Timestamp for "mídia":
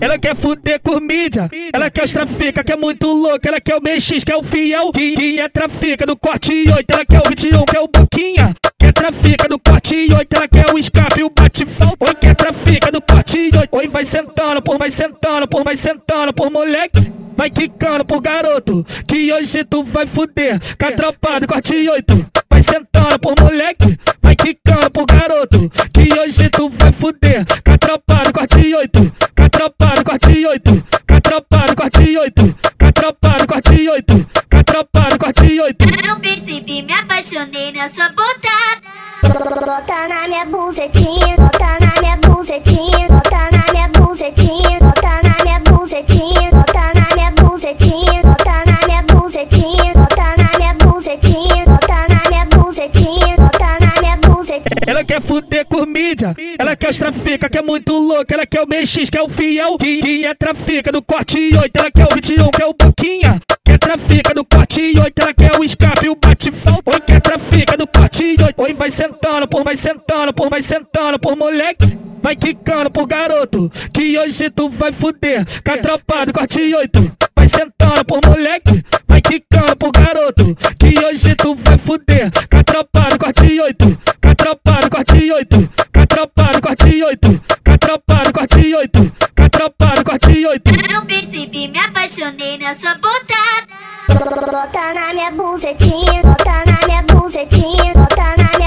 1.00-1.48, 55.84-56.36